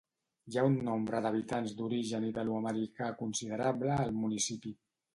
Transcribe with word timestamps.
Hi 0.53 0.55
ha 0.57 0.63
un 0.69 0.77
nombre 0.87 1.19
d'habitants 1.25 1.77
d'origen 1.83 2.27
italoamericà 2.31 3.13
considerable 3.23 3.97
al 4.01 4.21
municipi. 4.27 4.79